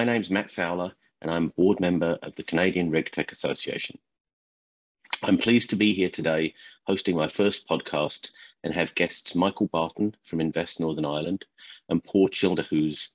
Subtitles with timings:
[0.00, 3.98] My name's Matt Fowler, and I'm board member of the Canadian RegTech Association.
[5.22, 6.54] I'm pleased to be here today
[6.84, 8.30] hosting my first podcast
[8.64, 11.44] and have guests Michael Barton from Invest Northern Ireland
[11.90, 13.08] and Paul Childerhose,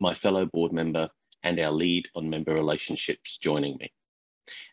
[0.00, 1.08] my fellow board member
[1.44, 3.90] and our lead on member relationships, joining me.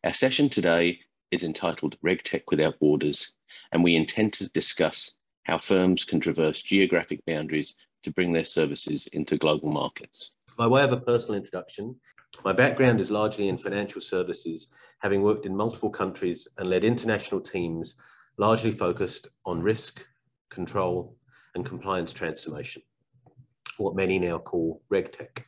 [0.03, 0.99] Our session today
[1.31, 3.31] is entitled RegTech Without Borders,
[3.71, 5.09] and we intend to discuss
[5.43, 10.33] how firms can traverse geographic boundaries to bring their services into global markets.
[10.57, 11.97] By way of a personal introduction,
[12.45, 14.67] my background is largely in financial services,
[14.99, 17.95] having worked in multiple countries and led international teams
[18.37, 20.05] largely focused on risk,
[20.49, 21.17] control,
[21.55, 22.81] and compliance transformation,
[23.77, 25.43] what many now call RegTech.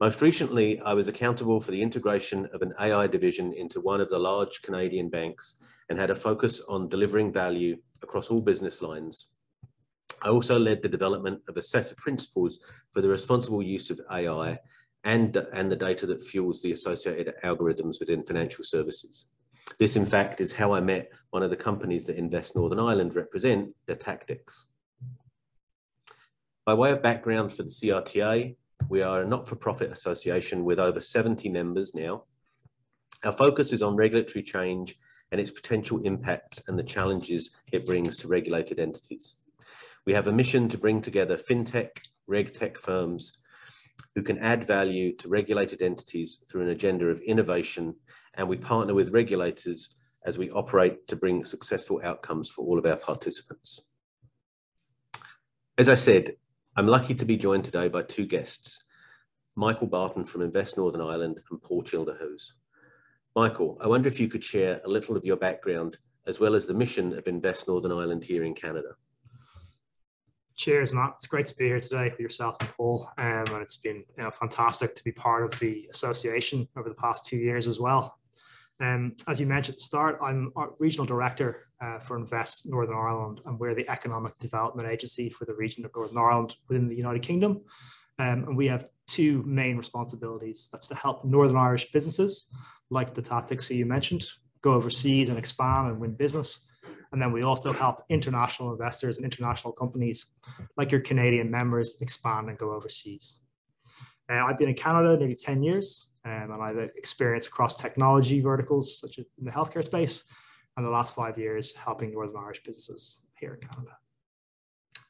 [0.00, 4.08] Most recently, I was accountable for the integration of an AI division into one of
[4.08, 5.54] the large Canadian banks
[5.88, 9.28] and had a focus on delivering value across all business lines.
[10.22, 12.58] I also led the development of a set of principles
[12.92, 14.58] for the responsible use of AI
[15.04, 19.26] and, and the data that fuels the associated algorithms within financial services.
[19.78, 23.14] This, in fact, is how I met one of the companies that Invest Northern Ireland
[23.14, 24.64] represent, Datactics.
[26.64, 28.56] By way of background for the CRTA,
[28.88, 32.24] we are a not-for-profit association with over 70 members now.
[33.24, 34.98] Our focus is on regulatory change
[35.32, 39.34] and its potential impacts and the challenges it brings to regulated entities.
[40.06, 41.90] We have a mission to bring together fintech,
[42.30, 43.38] regtech firms
[44.14, 47.96] who can add value to regulated entities through an agenda of innovation,
[48.34, 52.86] and we partner with regulators as we operate to bring successful outcomes for all of
[52.86, 53.80] our participants.
[55.76, 56.36] As I said,
[56.76, 58.84] I'm lucky to be joined today by two guests,
[59.56, 62.52] Michael Barton from Invest Northern Ireland and Paul Childerhose.
[63.34, 66.66] Michael, I wonder if you could share a little of your background as well as
[66.66, 68.96] the mission of Invest Northern Ireland here in Canada.
[70.56, 71.14] Cheers, Matt.
[71.16, 74.22] It's great to be here today with yourself and Paul, um, and it's been you
[74.22, 78.18] know, fantastic to be part of the association over the past two years as well.
[78.80, 82.96] Um, as you mentioned at the start, I'm our regional director uh, for Invest Northern
[82.96, 86.96] Ireland, and we're the economic development agency for the region of Northern Ireland within the
[86.96, 87.60] United Kingdom.
[88.18, 90.70] Um, and we have two main responsibilities.
[90.72, 92.46] That's to help Northern Irish businesses,
[92.88, 94.24] like Datactics, who you mentioned,
[94.62, 96.66] go overseas and expand and win business.
[97.12, 100.26] And then we also help international investors and international companies,
[100.76, 103.38] like your Canadian members, expand and go overseas.
[104.30, 108.98] Uh, I've been in Canada nearly 10 years, um, and I've experience across technology verticals,
[108.98, 110.24] such as in the healthcare space,
[110.76, 113.96] and the last five years helping Northern Irish businesses here in Canada.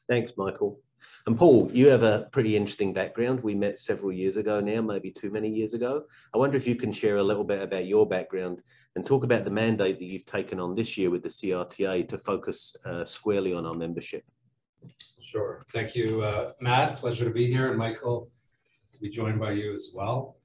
[0.07, 0.79] Thanks, Michael.
[1.25, 3.41] And Paul, you have a pretty interesting background.
[3.41, 6.03] We met several years ago now, maybe too many years ago.
[6.33, 8.61] I wonder if you can share a little bit about your background
[8.95, 12.17] and talk about the mandate that you've taken on this year with the CRTA to
[12.17, 14.23] focus uh, squarely on our membership.
[15.19, 15.65] Sure.
[15.73, 16.97] Thank you, uh, Matt.
[16.97, 17.69] Pleasure to be here.
[17.69, 18.29] And Michael,
[18.93, 20.37] to be joined by you as well.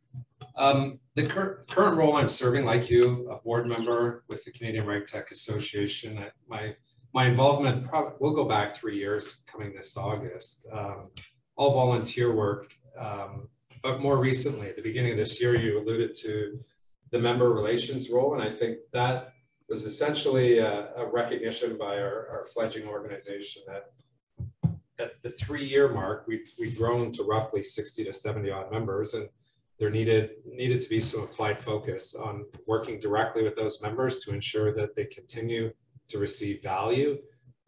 [0.56, 4.84] Um, the cur current role I'm serving, like you, a board member with the Canadian
[4.86, 6.18] RegTech Association.
[6.18, 6.74] I, my
[7.14, 10.66] my involvement probably will go back three years, coming this August.
[10.72, 11.10] Um,
[11.56, 13.48] all volunteer work, um,
[13.82, 16.58] but more recently, at the beginning of this year, you alluded to
[17.10, 19.34] the member relations role, and I think that
[19.68, 23.92] was essentially a, a recognition by our, our fledgling organization that
[24.98, 29.28] at the three-year mark, we we'd grown to roughly 60 to 70 odd members, and
[29.78, 34.32] there needed needed to be some applied focus on working directly with those members to
[34.32, 35.72] ensure that they continue
[36.08, 37.18] to receive value,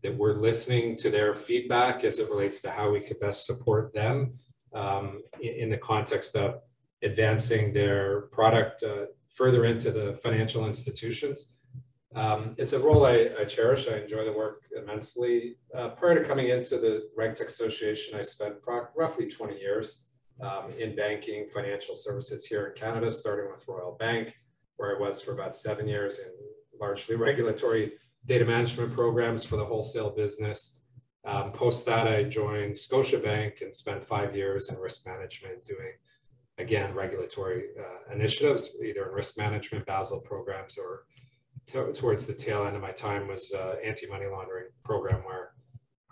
[0.02, 3.92] that we're listening to their feedback as it relates to how we could best support
[3.94, 4.34] them
[4.74, 6.60] um, in, in, the context of
[7.02, 11.54] advancing their product uh, further into the financial institutions.
[12.14, 13.88] Um, it's a role I, I, cherish.
[13.88, 15.56] I enjoy the work immensely.
[15.76, 18.54] Uh, prior to coming into the RegTech Association, I spent
[18.96, 20.04] roughly 20 years
[20.40, 24.34] um, in banking, financial services here in Canada, starting with Royal Bank,
[24.76, 26.30] where I was for about seven years in
[26.80, 27.92] largely regulatory
[28.26, 30.80] data management programs for the wholesale business.
[31.24, 35.92] Um, post that, I joined Scotiabank and spent five years in risk management doing,
[36.58, 41.04] again, regulatory uh, initiatives, either in risk management, Basel programs, or
[41.94, 45.52] towards the tail end of my time was uh, anti-money laundering program where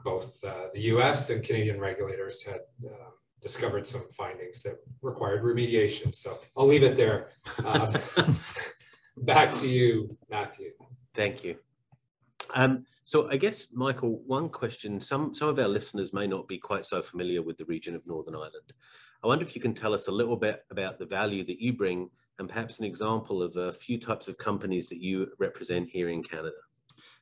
[0.03, 6.15] both uh, the US and Canadian regulators had um, discovered some findings that required remediation.
[6.15, 7.29] So I'll leave it there.
[7.65, 7.95] Um,
[9.19, 10.71] back to you, Matthew.
[11.15, 11.57] Thank you.
[12.55, 16.59] Um, so I guess, Michael, one question, some, some of our listeners may not be
[16.59, 18.73] quite so familiar with the region of Northern Ireland.
[19.23, 21.73] I wonder if you can tell us a little bit about the value that you
[21.73, 26.09] bring and perhaps an example of a few types of companies that you represent here
[26.09, 26.57] in Canada.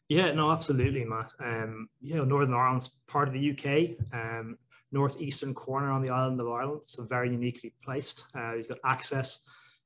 [0.09, 1.33] Yeah, no, absolutely, Matt.
[1.39, 3.97] Um, you know, Northern Ireland's part of the UK.
[4.13, 4.59] Um,
[4.93, 8.27] northeastern corner on the island of Ireland, so very uniquely placed.
[8.35, 9.41] Uh, he's got access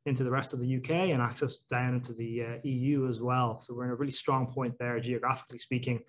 [0.06, 3.58] into the rest of the UK and access down into the uh, EU as well.
[3.58, 6.00] So we're in a really strong point there, geographically speaking.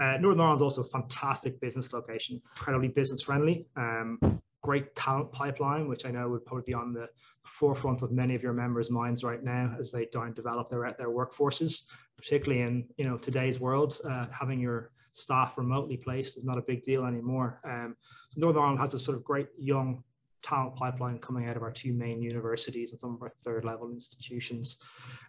[0.00, 3.66] Uh, Northern Ireland is also a fantastic business location, incredibly business friendly.
[3.76, 4.18] Um,
[4.62, 7.08] great talent pipeline, which I know would probably be on the
[7.44, 10.94] forefront of many of your members' minds right now as they try and develop their
[10.98, 11.84] their workforces,
[12.16, 13.98] particularly in you know today's world.
[14.08, 17.60] Uh, having your staff remotely placed is not a big deal anymore.
[17.64, 17.96] Um,
[18.30, 20.02] so Northern Ireland has a sort of great young
[20.42, 23.90] talent pipeline coming out of our two main universities and some of our third level
[23.90, 24.78] institutions.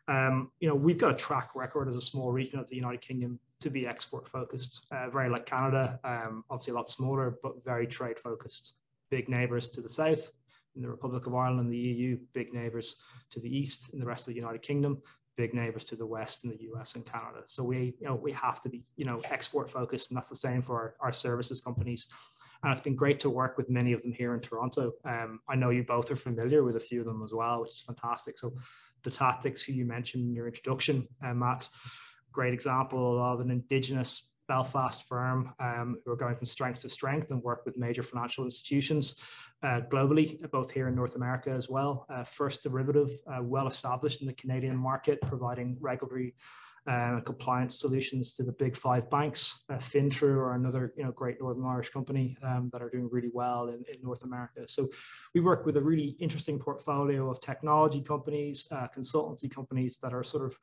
[0.07, 3.01] Um, you know, we've got a track record as a small region of the United
[3.01, 7.63] Kingdom to be export focused, uh, very like Canada, um, obviously a lot smaller, but
[7.63, 8.74] very trade focused.
[9.10, 10.31] Big neighbors to the south
[10.75, 12.98] in the Republic of Ireland and the EU, big neighbors
[13.30, 15.01] to the east in the rest of the United Kingdom,
[15.38, 17.42] big neighbors to the west in the US and Canada.
[17.45, 20.36] So we, you know, we have to be, you know, export focused, and that's the
[20.36, 22.07] same for our, our services companies.
[22.63, 24.94] And it's been great to work with many of them here in Toronto.
[25.06, 27.71] Um, I know you both are familiar with a few of them as well, which
[27.71, 28.38] is fantastic.
[28.38, 28.54] So
[29.04, 31.68] Datactics who you mentioned in your introduction, uh, Matt,
[32.31, 37.31] great example of an indigenous Belfast firm um, who are going from strength to strength
[37.31, 39.19] and work with major financial institutions
[39.62, 42.06] uh, globally, both here in North America as well.
[42.10, 46.36] Uh, First Derivative, uh, well established in the Canadian market, providing regulatory
[46.85, 49.63] uh, compliance solutions to the big five banks.
[49.69, 49.80] Uh,
[50.24, 53.83] or another you know great Northern Irish company um, that are doing really well in,
[53.94, 54.68] in, North America.
[54.68, 54.89] So
[55.33, 60.24] we work with a really interesting portfolio of technology companies, uh, consultancy companies that are
[60.24, 60.57] sort of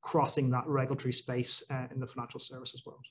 [0.00, 3.04] crossing that regulatory space uh, in the financial services world.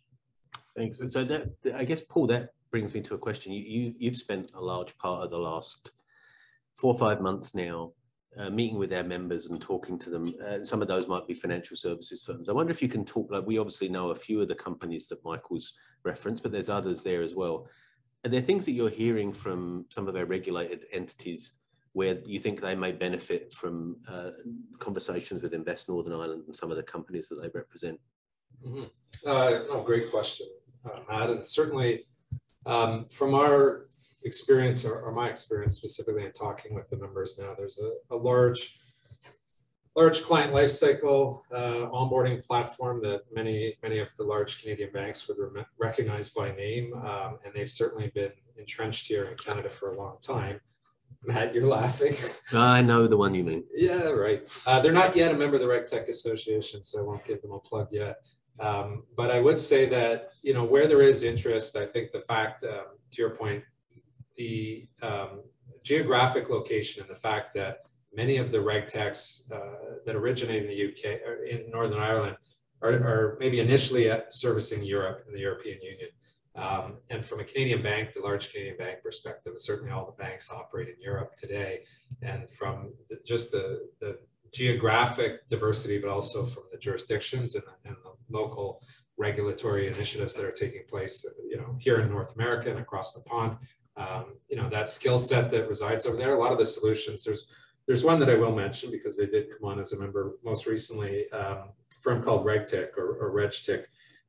[0.75, 0.99] Thanks.
[0.99, 3.53] And so that I guess Paul, that brings me to a question.
[3.53, 5.91] You, you you've spent a large part of the last
[6.73, 7.93] four or five months now
[8.37, 10.33] uh, meeting with their members and talking to them.
[10.45, 12.49] Uh, some of those might be financial services firms.
[12.49, 15.07] I wonder if you can talk, like we obviously know a few of the companies
[15.07, 15.73] that Michael's
[16.03, 17.67] referenced, but there's others there as well.
[18.25, 21.53] Are there things that you're hearing from some of their regulated entities
[21.93, 24.31] where you think they may benefit from uh,
[24.79, 27.99] conversations with Invest Northern Ireland and some of the companies that they represent?
[28.65, 28.89] Mm
[29.23, 29.85] -hmm.
[29.85, 30.47] great question,
[30.85, 31.29] uh, Matt.
[31.29, 32.07] And certainly
[32.65, 33.87] um, from our
[34.25, 38.17] experience or, or, my experience specifically in talking with the members now, there's a, a
[38.17, 38.77] large
[39.95, 45.37] large client lifecycle uh, onboarding platform that many many of the large Canadian banks would
[45.37, 49.97] re recognize by name, um, and they've certainly been entrenched here in Canada for a
[49.97, 50.59] long time.
[51.23, 52.13] Matt, you're laughing.
[52.53, 53.63] I know the one you mean.
[53.73, 54.47] Yeah, right.
[54.65, 57.51] Uh, they're not yet a member of the RegTech Association, so I won't give them
[57.51, 58.17] a plug yet.
[58.59, 62.19] Um, but I would say that you know where there is interest, I think the
[62.19, 63.63] fact, um, to your point,
[64.37, 65.41] the um,
[65.83, 67.79] geographic location and the fact that
[68.13, 72.37] many of the regtechs uh, that originate in the UK or in Northern Ireland
[72.81, 76.09] are, are maybe initially servicing Europe and the European Union.
[76.55, 80.51] Um, and from a Canadian bank, the large Canadian bank perspective, certainly all the banks
[80.51, 81.81] operate in Europe today.
[82.21, 84.19] And from the, just the, the
[84.53, 88.81] geographic diversity, but also from the jurisdictions and, and the local
[89.17, 93.21] regulatory initiatives that are taking place, you know, here in North America and across the
[93.21, 93.57] pond,
[93.97, 96.35] um, you know, that skill set that resides over there.
[96.35, 97.47] A lot of the solutions, there's
[97.87, 100.65] there's one that I will mention because they did come on as a member most
[100.65, 101.69] recently, um,
[102.01, 103.83] firm called RegTech or, or RegTech.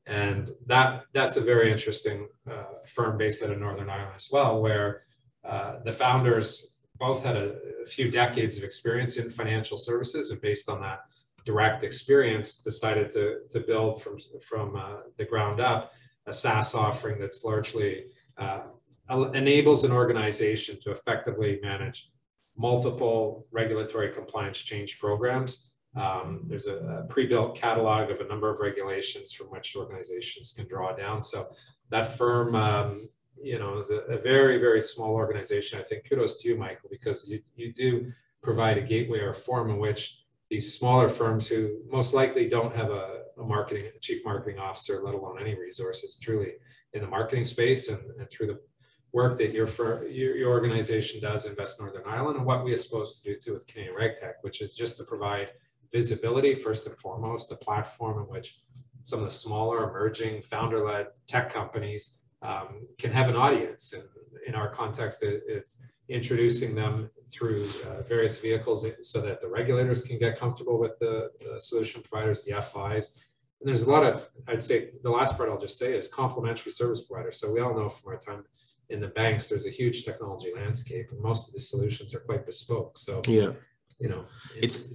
[0.06, 4.60] And that that's a very interesting uh, firm based out of Northern Ireland as well,
[4.60, 5.02] where
[5.44, 10.40] uh, the founders both had a, a, few decades of experience in financial services, and
[10.40, 11.00] based on that
[11.44, 14.18] direct experience, decided to to build from
[14.48, 15.92] from uh, the ground up
[16.26, 18.06] a SaaS offering that's largely
[18.38, 18.62] uh,
[19.08, 22.10] enables an organization to effectively manage
[22.56, 25.70] multiple regulatory compliance change programs.
[25.94, 30.66] Um, there's a, a pre-built catalog of a number of regulations from which organizations can
[30.66, 31.22] draw down.
[31.22, 31.48] So
[31.90, 33.08] that firm, um,
[33.42, 35.78] you know, is a, a, very, very small organization.
[35.78, 39.34] I think kudos to you, Michael, because you, you do provide a gateway or a
[39.34, 43.98] forum in which these smaller firms who most likely don't have a, a marketing, a
[44.00, 46.52] chief marketing officer, let alone any resources, truly
[46.92, 48.60] in the marketing space and, and through the
[49.12, 49.68] work that your,
[50.08, 53.52] your, your organization does Invest Northern Ireland and what we are supposed to do too
[53.54, 55.50] with Canadian RegTech, which is just to provide
[55.92, 58.60] visibility first and foremost, a platform in which
[59.02, 63.92] some of the smaller emerging founder-led tech companies um, can have an audience.
[63.92, 64.02] And
[64.46, 70.02] in our context, it, it's introducing them through uh, various vehicles so that the regulators
[70.04, 73.18] can get comfortable with the, the, solution providers, the FIs.
[73.60, 76.72] And there's a lot of, I'd say the last part I'll just say is complementary
[76.72, 77.40] service providers.
[77.40, 78.44] So we all know from our time
[78.90, 82.46] in the banks, there's a huge technology landscape, and most of the solutions are quite
[82.46, 82.96] bespoke.
[82.98, 83.52] So yeah,
[83.98, 84.24] you know,
[84.56, 84.88] it's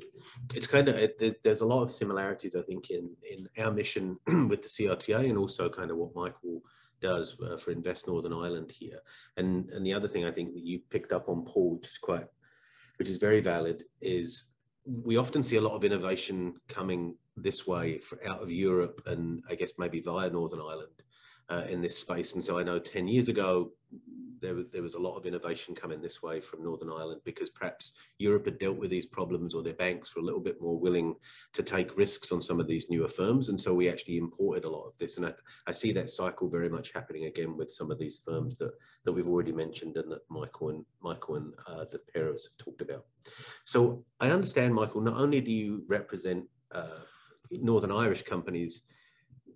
[0.54, 4.18] it's kind of it, there's a lot of similarities, I think, in in our mission
[4.50, 6.62] with the CRTA and also kind of what Michael
[7.02, 9.00] does uh, for Invest Northern Ireland here.
[9.38, 11.98] And and the other thing I think that you picked up on, Paul, which is
[11.98, 12.28] quite,
[12.98, 14.46] which is very valid, is
[14.86, 19.44] we often see a lot of innovation coming this way for, out of Europe and
[19.50, 21.04] I guess maybe via Northern Ireland
[21.52, 22.34] uh, in this space.
[22.34, 23.72] And so I know 10 years ago,
[24.42, 27.50] there was, there was a lot of innovation coming this way from Northern Ireland because
[27.50, 30.80] perhaps Europe had dealt with these problems or their banks were a little bit more
[30.80, 31.16] willing
[31.54, 33.50] to take risks on some of these newer firms.
[33.50, 35.18] And so we actually imported a lot of this.
[35.18, 35.34] And I,
[35.68, 38.72] I see that cycle very much happening again with some of these firms that,
[39.06, 42.48] that we've already mentioned and that Michael and Michael and uh, the pair of us
[42.48, 43.06] have talked about.
[43.66, 47.02] So I understand, Michael, not only do you represent uh,
[47.52, 48.84] Northern Irish companies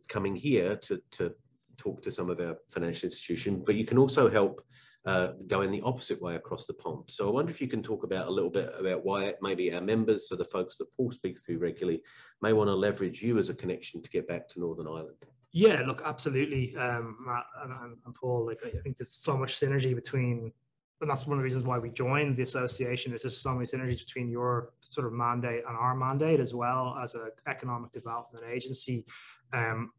[0.08, 1.34] coming here to, to
[1.78, 4.66] talk to some of our financial institutions, but you can also help
[5.06, 7.04] uh, go in the opposite way across the pond.
[7.08, 9.82] So I wonder if you can talk about a little bit about why maybe our
[9.82, 12.02] members, so the folks that Paul speaks to regularly,
[12.42, 15.18] may want to leverage you as a connection to get back to Northern Ireland.
[15.52, 18.46] Yeah, look, absolutely, um, Matt and, and, Paul.
[18.46, 20.52] Like, I think there's so much synergy between,
[21.00, 23.14] and that's one of the reasons why we joined the association.
[23.14, 26.98] Is there's so many synergies between your sort of mandate and our mandate, as well
[27.02, 29.06] as an economic development agency.
[29.54, 29.92] Um,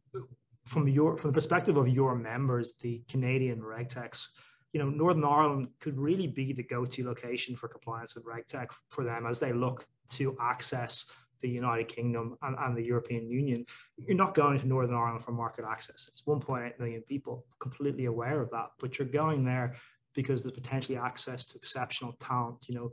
[0.67, 4.27] from your from the perspective of your members, the Canadian RegTechs,
[4.73, 9.05] you know, Northern Ireland could really be the go-to location for compliance with RegTech for
[9.05, 11.07] them as they look to access
[11.41, 13.65] the United Kingdom and, and, the European Union.
[13.99, 16.09] You're not going to Northern Ireland for market access.
[16.09, 18.69] It's 1.8 million people, completely aware of that.
[18.81, 19.77] But you're going there
[20.15, 22.67] because there's potentially access to exceptional talent.
[22.69, 22.93] You know,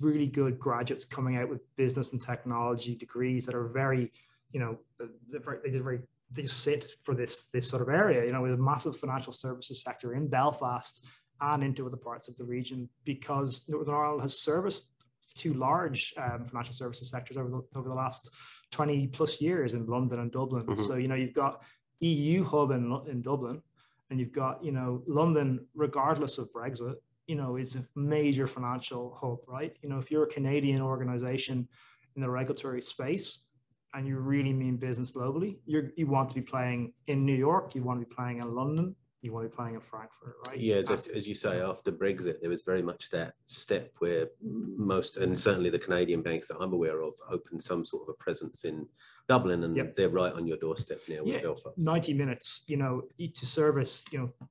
[0.00, 4.12] really good graduates coming out with business and technology degrees that are very,
[4.52, 8.24] you know, they did very they sit for this this sort of area.
[8.24, 11.04] You know, with a massive financial services sector in Belfast
[11.40, 14.92] and into other parts of the region, because Northern Ireland has serviced
[15.34, 18.30] two large um, financial services sectors over the, over the last
[18.72, 20.66] 20 plus years in London and Dublin.
[20.66, 20.84] Mm-hmm.
[20.84, 21.62] So, you know, you've got
[22.00, 23.62] EU hub in, in Dublin
[24.10, 26.94] and you've got, you know, London, regardless of Brexit,
[27.26, 29.76] you know, is a major financial hub, right?
[29.82, 31.68] You know, if you're a Canadian organization
[32.16, 33.46] in the regulatory space,
[33.94, 37.74] and you really mean business globally, you you want to be playing in New York,
[37.74, 40.58] you want to be playing in London, you want to be playing in Frankfurt, right?
[40.58, 45.16] Yeah, as, as you say, after Brexit, there was very much that step where most,
[45.18, 48.64] and certainly the Canadian banks that I'm aware of, opened some sort of a presence
[48.64, 48.86] in
[49.28, 49.94] Dublin, and yep.
[49.96, 51.22] they're right on your doorstep now.
[51.24, 51.76] Yeah, Belfast.
[51.76, 54.48] 90 minutes, you know, to service, you know,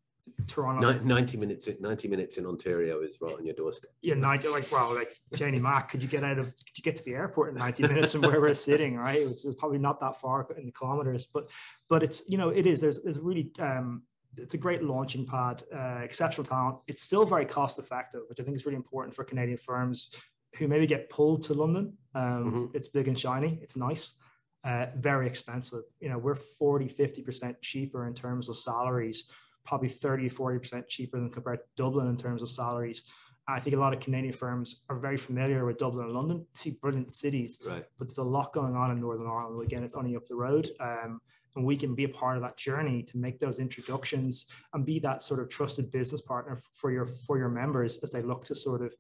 [0.48, 1.00] Toronto.
[1.00, 3.92] 90 minutes, 90 minutes in Ontario is right on your doorstep.
[4.02, 6.96] Yeah, 90, like, wow, like Janie Mac, could you get out of, could you get
[6.98, 9.28] to the airport in 90 minutes from where we're sitting, right?
[9.28, 11.50] Which is probably not that far in the kilometers, but,
[11.90, 14.04] but it's, you know, it is, there's, there's really, um,
[14.38, 16.82] it's a great launching pad, uh, exceptional talent.
[16.88, 20.12] It's still very cost effective, which I think is really important for Canadian firms
[20.58, 21.94] who maybe get pulled to London.
[22.16, 22.66] Um, mm-hmm.
[22.74, 23.60] It's big and shiny.
[23.62, 24.18] It's nice.
[24.64, 25.84] Uh, very expensive.
[26.00, 29.30] You know, we're 40, 50% cheaper in terms of salaries
[29.66, 33.04] probably 30 40% cheaper than compared to Dublin in terms of salaries.
[33.48, 36.74] I think a lot of Canadian firms are very familiar with Dublin and London, two
[36.74, 37.84] brilliant cities, right.
[37.98, 39.64] but there's a lot going on in Northern Ireland.
[39.64, 40.70] Again, it's only up the road.
[40.80, 41.20] Um,
[41.56, 45.00] and we can be a part of that journey to make those introductions and be
[45.00, 48.56] that sort of trusted business partner for your for your members as they look to
[48.56, 48.94] sort of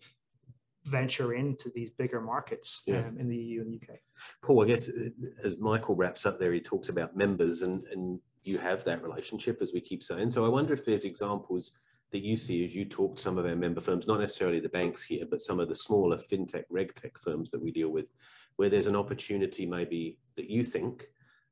[0.85, 2.99] venture into these bigger markets yeah.
[2.99, 3.97] um, in the EU and UK.
[4.41, 5.09] Paul, I guess uh,
[5.43, 9.61] as Michael wraps up there, he talks about members and, and you have that relationship,
[9.61, 10.29] as we keep saying.
[10.29, 11.73] So I wonder if there's examples
[12.11, 14.69] that you see as you talk to some of our member firms, not necessarily the
[14.69, 18.11] banks here, but some of the smaller fintech, regtech firms that we deal with,
[18.55, 21.07] where there's an opportunity maybe that you think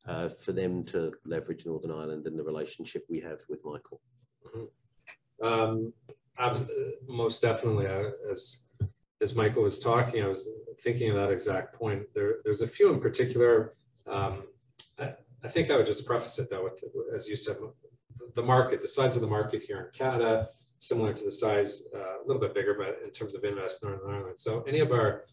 [0.08, 4.02] uh, for them to leverage Northern Ireland and the relationship we have with Michael.
[4.56, 5.46] Mm-hmm.
[5.46, 5.94] Um,
[7.08, 8.64] most definitely, uh, as
[9.22, 10.48] as Michael was talking, I was
[10.82, 12.04] thinking of that exact point.
[12.14, 13.74] There, there's a few in particular.
[14.06, 14.44] Um,
[15.00, 15.14] I
[15.48, 17.58] think I would just preface it though with, as you said,
[18.36, 22.00] the market, the size of the market here in Canada, similar to the size, uh,
[22.00, 24.40] a little bit bigger, but in terms of Invest Northern Ireland.
[24.40, 25.26] So any of our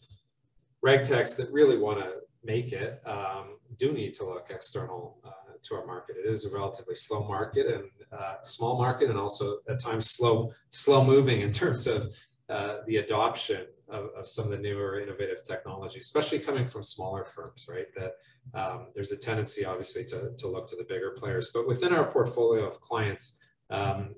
[0.83, 2.13] reg techs that really want to
[2.45, 5.31] make it um, do need to look external uh,
[5.63, 6.17] to our market.
[6.23, 10.53] It is a relatively slow market and uh, small market, and also at times slow,
[10.71, 12.15] slow moving in terms of
[12.49, 17.25] uh, the adoption of, of, some of the newer innovative technology, especially coming from smaller
[17.25, 17.87] firms, right?
[17.97, 18.13] That
[18.53, 21.51] um, there's a tendency, obviously, to, to look to the bigger players.
[21.53, 23.39] But within our portfolio of clients,
[23.71, 24.15] um,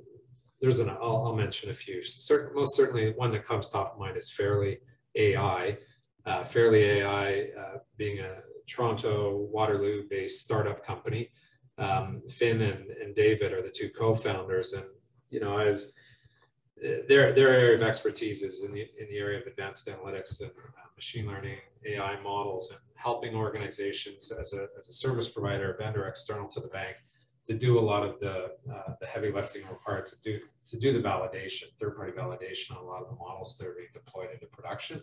[0.61, 2.03] there's an, I'll, I'll, mention a few.
[2.03, 4.79] Certain, most certainly, one that comes top of mind is Fairly
[5.15, 5.79] AI.
[6.25, 11.31] Uh, Fairly AI uh, being a Toronto, Waterloo based startup company.
[11.79, 14.73] Um, Finn and, and David are the two co founders.
[14.73, 14.85] And,
[15.31, 15.93] you know, I was,
[16.81, 20.51] their, their area of expertise is in the, in the area of advanced analytics and
[20.51, 26.07] uh, machine learning, AI models, and helping organizations as a, as a service provider, vendor
[26.07, 26.97] external to the bank
[27.47, 30.93] to do a lot of the, uh, the heavy lifting required to do, to do
[30.93, 34.47] the validation, third-party validation on a lot of the models that are being deployed into
[34.47, 35.01] production.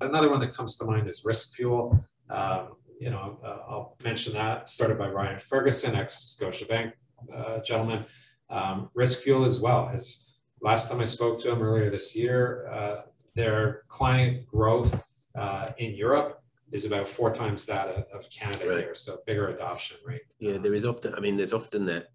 [0.00, 2.02] Another one that comes to mind is RiskFuel.
[2.30, 2.68] Um,
[2.98, 6.92] you know, uh, I'll mention that, started by Ryan Ferguson, ex-Scotiabank
[7.34, 8.06] uh, gentleman.
[8.48, 10.24] Um, RiskFuel as well has,
[10.64, 13.02] last time I spoke to him earlier this year, uh,
[13.34, 15.06] their client growth
[15.38, 16.42] uh, in Europe
[16.72, 18.78] is about four times that of, of Canada right.
[18.78, 20.22] here, so bigger adoption rate.
[20.38, 21.14] Yeah, there is often.
[21.14, 22.08] I mean, there's often that.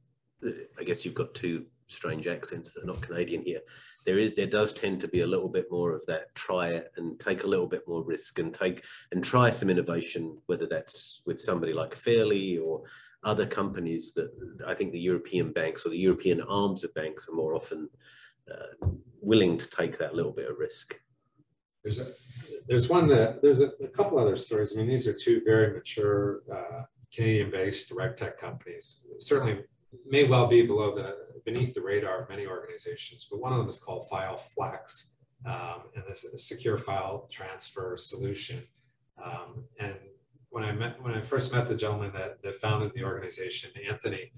[0.79, 3.59] I guess you've got two strange accents that are not Canadian here.
[4.05, 6.33] There is, there does tend to be a little bit more of that.
[6.33, 10.37] Try it and take a little bit more risk and take and try some innovation,
[10.45, 12.83] whether that's with somebody like Fairly or
[13.23, 14.31] other companies that
[14.65, 17.89] I think the European banks or the European arms of banks are more often
[18.51, 18.87] uh,
[19.21, 20.95] willing to take that little bit of risk.
[21.83, 22.07] There's a
[22.67, 24.73] there's one that there's a, a, couple other stories.
[24.73, 29.03] I mean, these are two very mature uh, Canadian-based direct tech companies.
[29.17, 29.63] Certainly,
[30.05, 31.15] may well be below the
[31.45, 35.13] beneath the radar of many organizations, but one of them is called FileFlex,
[35.45, 38.61] um, and this is a secure file transfer solution.
[39.23, 39.95] Um, and
[40.49, 44.31] when I met when I first met the gentleman that, that founded the organization, Anthony,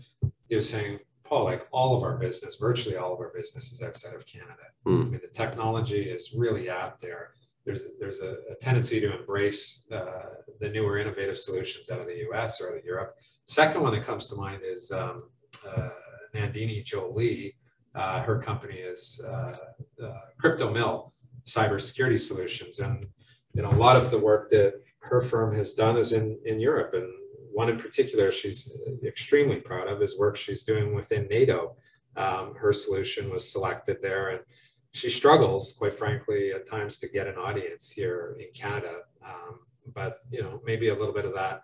[0.48, 1.00] he was saying,
[1.40, 4.68] Like all of our business, virtually all of our business is outside of Canada.
[4.86, 5.02] Mm.
[5.02, 7.32] I mean, the technology is really out there.
[7.66, 12.18] There's there's a, a tendency to embrace uh, the newer innovative solutions out of the
[12.30, 12.60] U.S.
[12.60, 13.16] or out of Europe.
[13.46, 15.24] Second one that comes to mind is um,
[15.68, 15.90] uh,
[16.36, 17.56] Nandini Jolly.
[17.96, 19.54] Uh, her company is uh,
[20.04, 21.12] uh, CryptoMill
[21.46, 23.06] Cybersecurity Solutions, and
[23.54, 26.60] you know a lot of the work that her firm has done is in in
[26.60, 27.08] Europe, and
[27.54, 31.76] one in particular she's extremely proud of is work she's doing within NATO.
[32.18, 34.40] Um, her solution was selected there, and
[34.94, 39.00] she struggles, quite frankly, at times to get an audience here in Canada.
[39.26, 39.60] Um,
[39.94, 41.64] but you know, maybe a little bit of that.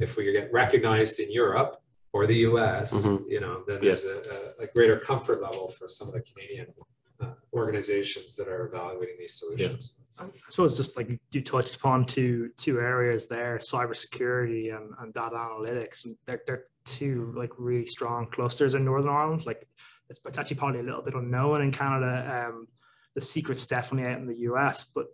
[0.00, 1.80] If we get recognized in Europe
[2.12, 3.30] or the U.S., mm-hmm.
[3.30, 6.66] you know, then there's a, a, greater comfort level for some of the Canadian
[7.20, 10.00] uh, organizations that are evaluating these solutions.
[10.18, 15.34] I suppose just like you touched upon two two areas there, cybersecurity and, and data
[15.34, 16.04] analytics.
[16.04, 19.44] And they're, they're two like really strong clusters in Northern Ireland.
[19.44, 19.66] Like
[20.08, 22.46] it's, it's actually probably a little bit unknown in Canada.
[22.48, 22.68] Um,
[23.14, 25.06] the secret's definitely out in the US, but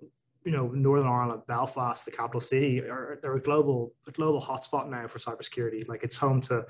[0.44, 4.88] you know, Northern Ireland, Belfast, the capital city, are they're a global a global hotspot
[4.88, 5.86] now for cybersecurity.
[5.88, 6.64] Like it's home to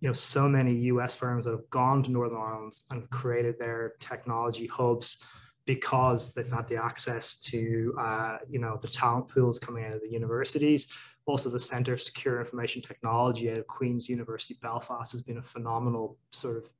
[0.00, 3.94] you know so many US firms that have gone to Northern Ireland and created their
[4.00, 5.18] technology hubs
[5.66, 10.00] because they've had the access to uh, you know the talent pools coming out of
[10.00, 10.88] the universities.
[11.26, 16.18] Also, the Centre of Secure Information Technology at Queen's University Belfast has been a phenomenal
[16.32, 16.70] sort of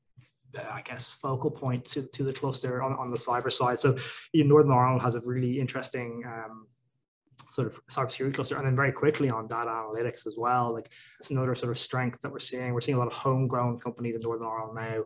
[0.59, 3.79] uh, I guess focal point to, to the cluster on, on the cyber side.
[3.79, 3.97] So
[4.33, 6.67] you know, Northern Ireland has a really interesting um,
[7.51, 10.73] sort of cybersecurity cluster, and then very quickly on data analytics as well.
[10.73, 12.73] Like it's another sort of strength that we're seeing.
[12.73, 15.05] We're seeing a lot of homegrown companies in Northern Ireland now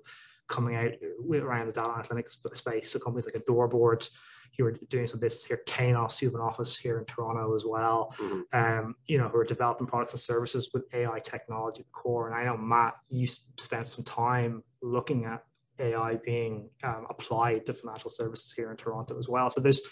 [0.48, 0.92] coming out
[1.32, 2.90] around the data analytics space.
[2.90, 4.08] So companies like Adoreboard,
[4.56, 7.64] who are doing some business here, Kainos, who have an office here in Toronto as
[7.64, 8.14] well.
[8.18, 8.40] Mm-hmm.
[8.52, 12.28] Um, you know, who are developing products and services with AI technology at the core.
[12.28, 15.44] And I know Matt, you spent some time looking at
[15.78, 19.50] AI being um, applied to financial services here in Toronto as well.
[19.50, 19.82] So there's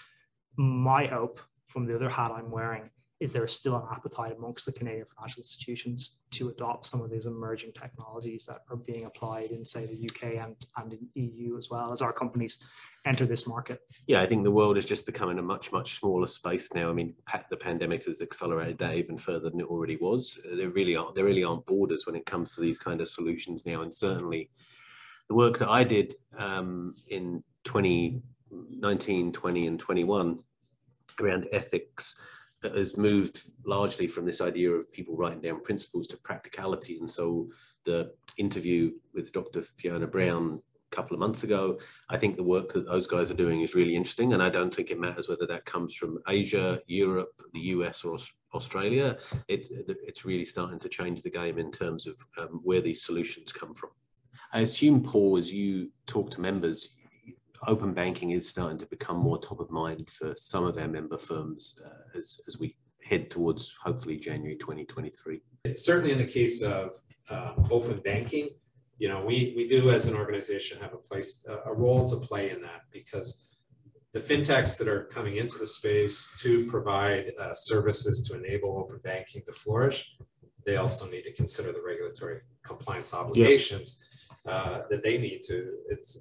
[0.57, 1.41] my hope
[1.73, 2.91] from the other hat I'm wearing
[3.23, 7.27] is there still an appetite amongst the Canadian financial institutions to adopt some of these
[7.27, 11.71] emerging technologies that are being applied in, say, the UK and, and in EU as
[11.71, 12.59] well as our companies
[13.07, 13.81] enter this market?
[14.09, 16.91] Yeah, I think the world is just becoming a much, much smaller space now.
[16.91, 17.15] I mean,
[17.49, 20.41] the pandemic has accelerated that even further than it already was.
[20.57, 23.65] There really aren't, there really aren't borders when it comes to these kind of solutions
[23.65, 23.83] now.
[23.83, 24.51] And certainly
[25.29, 30.41] the work that I did um, in 2019, 20 and 21
[31.21, 32.17] around ethics
[32.63, 36.99] has moved largely from this idea of people writing down principles to practicality.
[36.99, 37.49] And so
[37.85, 39.63] the interview with Dr.
[39.63, 40.61] Fiona Brown
[40.93, 43.75] a couple of months ago, I think the work that those guys are doing is
[43.75, 44.33] really interesting.
[44.33, 48.17] And I don't think it matters whether that comes from Asia, Europe, the US, or
[48.55, 49.19] Australia.
[49.49, 53.53] It, it's really starting to change the game in terms of um, where these solutions
[53.53, 53.91] come from.
[54.53, 56.95] I assume, Paul, as you talk to members,
[57.67, 61.17] open banking is starting to become more top of mind for some of our member
[61.17, 65.41] firms uh, as, as we head towards hopefully January 2023.
[65.77, 66.95] Certainly in the case of
[67.31, 68.51] uh, open banking,
[68.99, 72.51] you know, we, we do as an organization have a place, a role to play
[72.51, 73.49] in that because
[74.13, 78.99] the fintechs that are coming into the space to provide uh, services to enable open
[79.05, 80.17] banking to flourish,
[80.67, 84.05] they also need to consider the regulatory compliance obligations
[84.47, 85.73] uh, that they need to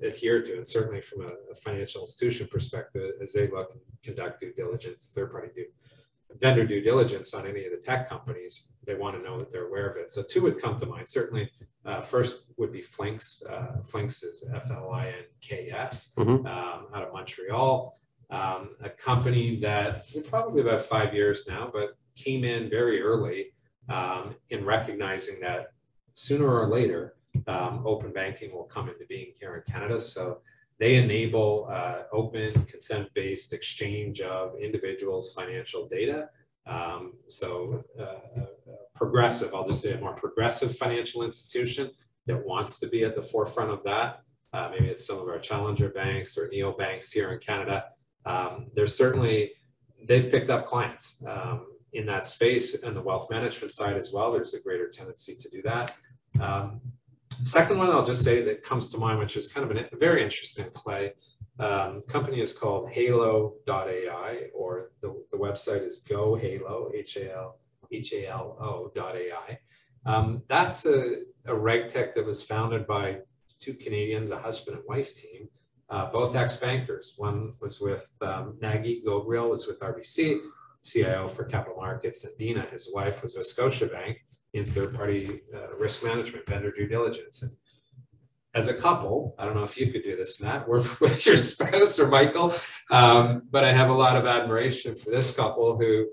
[0.03, 0.55] adhere to.
[0.55, 5.11] And certainly from a, a, financial institution perspective, as they look and conduct due diligence,
[5.13, 5.65] third party due
[6.39, 9.67] vendor due diligence on any of the tech companies, they want to know that they're
[9.67, 10.11] aware of it.
[10.11, 11.09] So two would come to mind.
[11.09, 11.49] Certainly,
[11.83, 13.43] uh, first would be Flinks.
[13.43, 16.45] Uh, Flinks is F-L-I-N-K-S Mhm.
[16.45, 17.97] um, out of Montreal,
[18.29, 23.53] um, a company that probably about five years now, but came in very early
[23.89, 25.71] um, in recognizing that
[26.13, 27.15] sooner or later,
[27.47, 29.99] um, open banking will come into being here in Canada.
[29.99, 30.39] So
[30.79, 36.29] they enable uh, open, consent-based exchange of individuals' financial data.
[36.65, 38.45] Um, so uh,
[38.95, 41.91] progressive, I'll just say a more progressive financial institution
[42.27, 44.21] that wants to be at the forefront of that.
[44.53, 47.85] Uh, maybe it's some of our challenger banks or neo banks here in Canada.
[48.25, 49.53] Um, there's certainly,
[50.07, 54.31] they've picked up clients um, in that space and the wealth management side as well.
[54.31, 55.95] There's a greater tendency to do that.
[56.39, 56.81] Um,
[57.43, 60.23] second one, I'll just say that comes to mind, which is kind of a very
[60.23, 61.13] interesting play.
[61.59, 67.59] Um, company is called Halo.ai, or the, the website is Go Halo, H A L
[67.91, 69.59] H A L O dot AI.
[70.05, 73.19] Um, that's a, a reg tech that was founded by
[73.59, 75.47] two Canadians, a husband and wife team,
[75.89, 77.13] uh, both ex bankers.
[77.17, 80.39] One was with um, Nagy Gabriel, was with RBC,
[80.81, 84.17] CIO for capital markets, and Dina, his wife, was with Scotiabank
[84.53, 87.41] in third party uh, risk management, vendor due diligence.
[87.43, 87.51] And
[88.53, 91.37] as a couple, I don't know if you could do this, Matt, work with your
[91.37, 92.53] spouse or Michael,
[92.89, 96.07] um, but I have a lot of admiration for this couple who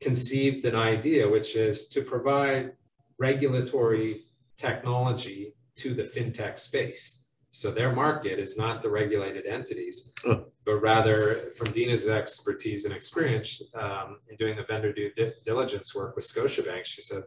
[0.00, 2.72] conceived an idea, which is to provide
[3.18, 4.22] regulatory
[4.56, 7.20] technology to the fintech space.
[7.52, 10.46] So their market is not the regulated entities, Oh.
[10.64, 15.94] but rather from Dina's expertise and experience um, in doing the vendor due di- diligence
[15.94, 17.22] work with Scotiabank, she said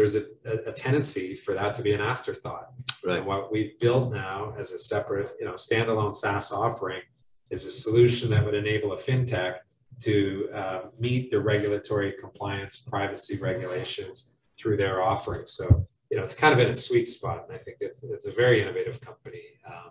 [0.00, 0.24] there's a,
[0.66, 2.72] a, tendency for that to be an afterthought.
[3.04, 3.18] Right.
[3.18, 7.02] And what we've built now as a separate, you know, standalone SaaS offering
[7.50, 9.56] is a solution that would enable a fintech
[10.04, 15.44] to uh, meet the regulatory compliance, privacy regulations through their offering.
[15.44, 18.24] So, you know, it's kind of in a sweet spot, and I think it's it's
[18.24, 19.42] a very innovative company.
[19.66, 19.90] Um,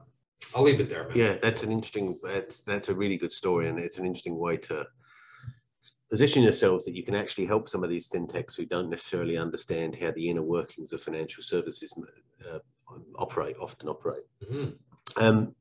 [0.55, 1.07] I'll leave it there.
[1.07, 1.15] Matt.
[1.15, 2.17] Yeah, that's an interesting.
[2.23, 4.85] That's that's a really good story, and it's an interesting way to
[6.09, 9.95] position yourselves that you can actually help some of these fintechs who don't necessarily understand
[9.95, 11.93] how the inner workings of financial services
[12.49, 12.59] uh,
[13.17, 14.23] operate, often operate.
[14.43, 14.77] Mhm.
[15.17, 15.55] Um,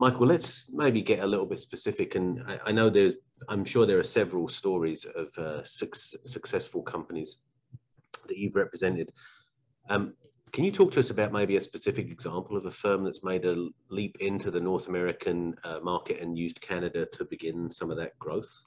[0.00, 3.14] Michael, let's maybe get a little bit specific, and I, I know there's.
[3.48, 7.38] I'm sure there are several stories of uh, suc successful companies
[8.26, 9.12] that you've represented.
[9.88, 10.14] Um,
[10.52, 13.44] can you talk to us about maybe a specific example of a firm that's made
[13.44, 17.96] a leap into the North American uh, market and used Canada to begin some of
[17.96, 18.62] that growth?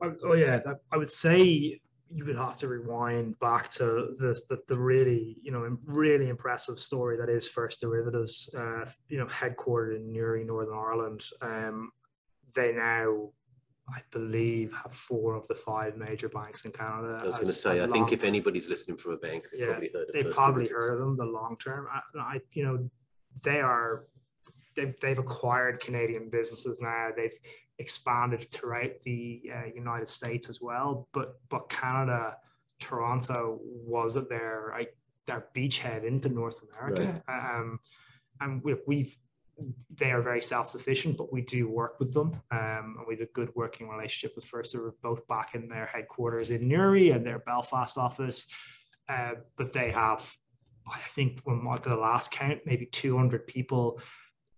[0.00, 1.80] I- Oh yeah, that- I would say
[2.10, 3.84] you would have to rewind back to
[4.18, 8.48] the the, the really you know really impressive story that is First Derivatives.
[8.56, 11.24] Uh, you know, headquartered in Newry, Northern Ireland.
[11.42, 11.90] Um,
[12.54, 13.30] they now,
[13.94, 17.18] I believe, have four of the five major banks in Canada.
[17.20, 19.66] I was going to say, I think if anybody's listening from a bank, they've Yeah,
[19.66, 20.88] probably heard of they've First probably Derivatives.
[20.88, 21.88] heard of them the long term.
[21.92, 22.90] I, I you know,
[23.42, 24.06] they are
[24.74, 27.10] they've, they've acquired Canadian businesses now.
[27.14, 27.36] They've
[27.78, 31.08] expanded throughout the uh, United States as well.
[31.12, 32.36] But but Canada,
[32.80, 34.88] Toronto was their right,
[35.26, 37.22] their beachhead into North America.
[37.28, 37.80] Um,
[38.40, 39.16] and we, we've
[39.96, 43.32] they are very self-sufficient, but we do work with them, um, and we have a
[43.32, 44.74] good working relationship with First.
[44.74, 48.46] We're both back in their headquarters in Newry and their Belfast office,
[49.08, 50.32] uh, but they have,
[50.88, 54.00] I think, when at the last count, maybe 200 people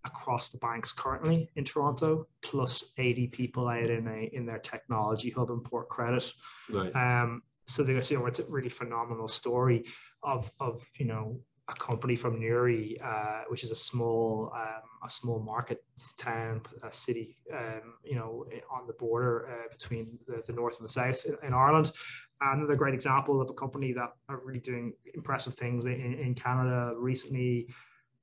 [0.05, 5.31] across the banks currently in Toronto, plus 80 people out in a in their technology
[5.31, 6.33] hub in Port Credit.
[6.71, 6.95] Right.
[6.95, 9.85] Um, so there's you know it's a really phenomenal story
[10.23, 15.11] of of you know a company from Newry, uh, which is a small um, a
[15.11, 15.85] small market
[16.19, 20.89] town, a city, um, you know, on the border uh, between the, the north and
[20.89, 21.93] the south in, in Ireland.
[22.41, 26.95] Another great example of a company that are really doing impressive things in, in Canada
[26.97, 27.69] recently.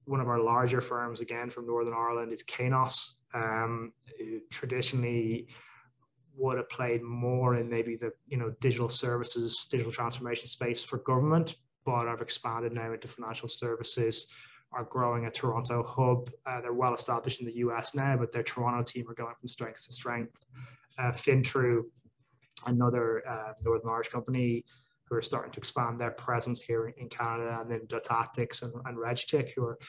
[0.07, 3.15] One of our larger firms, again from Northern Ireland, is Kainos.
[3.33, 3.91] Um,
[4.49, 5.47] traditionally
[6.37, 10.99] would have played more in maybe the you know digital services, digital transformation space for
[10.99, 14.27] government, but have expanded now into financial services.
[14.73, 16.29] Are growing a Toronto hub.
[16.45, 19.47] Uh, they're well established in the US now, but their Toronto team are going from
[19.47, 20.33] strength to strength.
[20.97, 21.83] Uh, Fintru,
[22.65, 24.65] another uh, Northern Irish company,
[25.09, 28.97] who are starting to expand their presence here in Canada, and then Datactics and, and
[28.97, 29.79] RegTech, who are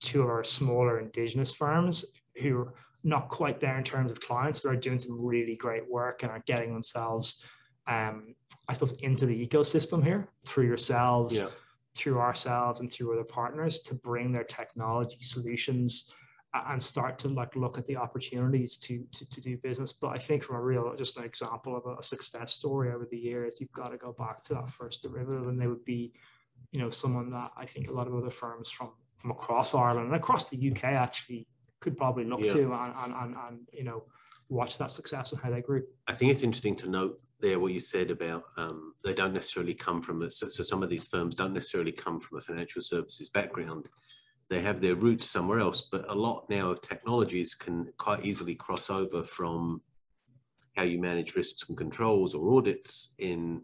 [0.00, 2.04] two of our smaller indigenous firms
[2.42, 5.88] who are not quite there in terms of clients, but are doing some really great
[5.88, 7.44] work and are getting themselves,
[7.86, 8.34] um,
[8.68, 11.48] I suppose, into the ecosystem here through yourselves, Yeah.
[11.94, 16.10] through ourselves, and through other partners to bring their technology solutions
[16.54, 19.92] and start to like look at the opportunities to, to to do business.
[19.92, 23.18] But I think from a real just an example of a success story over the
[23.18, 26.12] years, you've got to go back to that First Derivative, and they would be,
[26.72, 30.06] you know, someone that I think a lot of other firms from from across Ireland
[30.06, 31.48] and across the UK actually
[31.80, 32.52] could probably look yeah.
[32.52, 34.04] to and, and, and, and you know
[34.48, 35.82] watch that success and how they grew.
[36.06, 39.74] I think it's interesting to note there what you said about um, they don't necessarily
[39.74, 42.80] come from a, so, so some of these firms don't necessarily come from a financial
[42.80, 43.88] services background
[44.48, 45.88] they have their roots somewhere else.
[45.90, 49.82] But a lot now of technologies can quite easily cross over from
[50.76, 53.62] how you manage risks and controls or audits in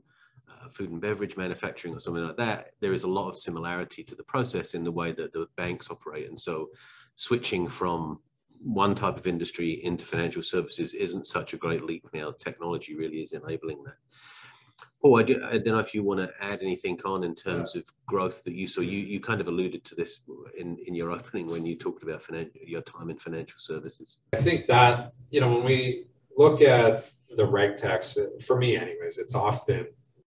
[0.48, 2.70] uh, food and beverage manufacturing or something like that.
[2.80, 5.90] There is a lot of similarity to the process in the way that the banks
[5.90, 6.28] operate.
[6.28, 6.68] And so
[7.16, 8.20] switching from
[8.62, 12.32] one type of industry into financial services isn't such a great leap now.
[12.38, 13.96] Technology really is enabling that.
[15.00, 17.72] Paul, I, do, I don't know if you want to add anything on in terms
[17.74, 17.80] yeah.
[17.80, 18.82] of growth that you saw.
[18.82, 20.20] You you kind of alluded to this
[20.58, 22.24] in, in your opening when you talked about
[22.66, 24.18] your time in financial services.
[24.34, 29.18] I think that you know when we look at the reg techs, for me anyways,
[29.18, 29.86] it's often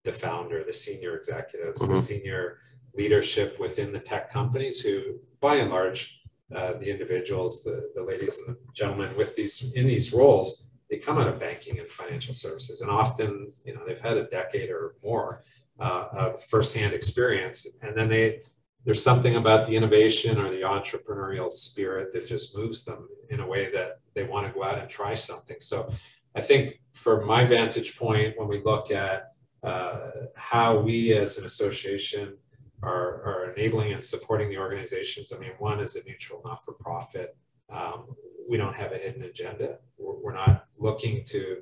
[0.04, 1.94] the founder, the senior executives, mm-hmm.
[1.94, 2.58] the senior
[2.94, 6.20] leadership within the tech companies who, by and large,
[6.54, 10.98] uh, the individuals, the, the ladies and the gentlemen with these in these roles they
[10.98, 14.68] come out of banking and financial services, and often, you know, they've had a decade
[14.68, 15.42] or more
[15.80, 18.42] uh, of firsthand experience, and then they
[18.84, 23.46] there's something about the innovation or the entrepreneurial spirit that just moves them in a
[23.46, 25.56] way that they want to go out and try something.
[25.60, 25.90] So,
[26.34, 31.46] I think from my vantage point, when we look at uh, how we as an
[31.46, 32.36] association
[32.82, 35.32] are, are enabling and supporting the organizations.
[35.32, 37.34] I mean, one is a neutral, not for profit.
[37.72, 38.14] Um,
[38.48, 39.78] we don't have a hidden agenda.
[39.98, 41.58] We're, we're not looking to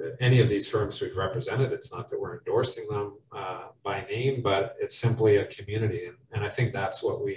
[0.00, 1.72] uh, any of these firms we've represented.
[1.72, 6.06] It's not that we're endorsing them uh, by name, but it's simply a community.
[6.06, 7.36] And, and I think that's what we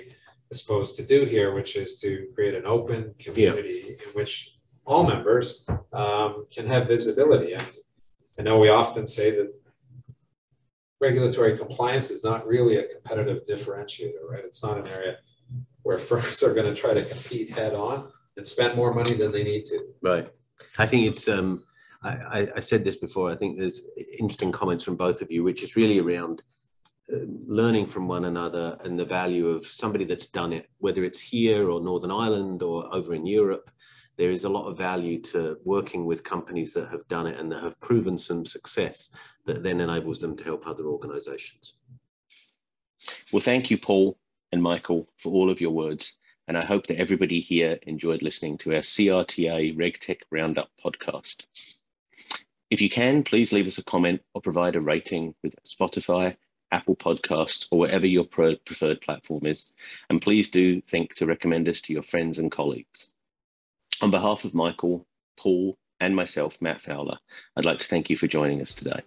[0.52, 4.06] are supposed to do here, which is to create an open community yeah.
[4.06, 7.54] in which all members um, can have visibility.
[7.54, 7.66] And
[8.40, 9.54] I know we often say that
[11.02, 14.44] regulatory compliance is not really a competitive differentiator, right?
[14.46, 15.18] It's not an area
[15.88, 19.32] where firms are going to try to compete head on and spend more money than
[19.32, 19.80] they need to.
[20.02, 20.30] Right.
[20.78, 21.64] I think it's, um,
[22.04, 23.82] I, I said this before, I think there's
[24.20, 26.44] interesting comments from both of you, which is really around
[27.12, 31.22] uh, learning from one another and the value of somebody that's done it, whether it's
[31.22, 33.72] here or Northern Ireland or over in Europe.
[34.18, 37.52] There is a lot of value to working with companies that have done it and
[37.52, 39.12] that have proven some success
[39.46, 41.76] that then enables them to help other organizations.
[43.32, 44.18] Well, thank you, Paul
[44.52, 46.14] and Michael, for all of your words.
[46.48, 51.44] And I hope that everybody here enjoyed listening to our CRTA RegTech Roundup podcast.
[52.70, 56.36] If you can, please leave us a comment or provide a rating with Spotify,
[56.72, 59.74] Apple Podcasts, or whatever your preferred platform is.
[60.10, 63.10] And please do think to recommend us to your friends and colleagues.
[64.02, 65.06] On behalf of Michael,
[65.38, 67.18] Paul, and myself, Matt Fowler,
[67.56, 69.02] I'd like to thank you for joining us today.